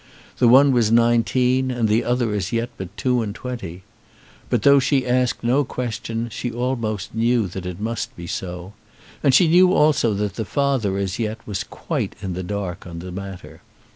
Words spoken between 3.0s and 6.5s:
and twenty! But though she asked no questions she